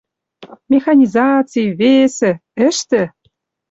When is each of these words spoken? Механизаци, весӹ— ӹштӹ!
Механизаци, 0.71 1.61
весӹ— 1.79 2.31
ӹштӹ! 2.67 3.01